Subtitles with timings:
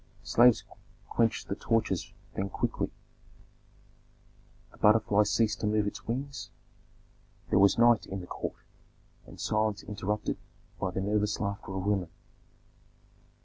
[0.23, 0.63] Slaves
[1.09, 2.89] quenched the torches then quickly,
[4.71, 6.49] the butterfly ceased to move its wings,
[7.51, 8.57] there was night in the court,
[9.27, 10.39] and silence interrupted
[10.79, 12.09] by the nervous laughter of women.